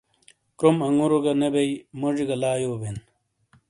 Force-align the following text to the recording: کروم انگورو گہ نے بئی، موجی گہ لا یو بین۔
کروم 0.57 0.77
انگورو 0.87 1.17
گہ 1.23 1.33
نے 1.39 1.49
بئی، 1.53 1.71
موجی 1.99 2.25
گہ 2.29 2.35
لا 2.41 2.51
یو 2.61 2.73
بین۔ 2.81 2.97